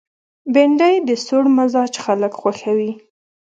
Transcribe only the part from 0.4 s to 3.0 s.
بېنډۍ د سوړ مزاج خلک خوښوي